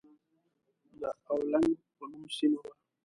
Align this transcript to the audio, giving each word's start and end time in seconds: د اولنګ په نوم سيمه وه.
د 0.99 1.01
اولنګ 1.31 1.71
په 1.95 2.03
نوم 2.11 2.23
سيمه 2.37 2.59
وه. 2.63 2.73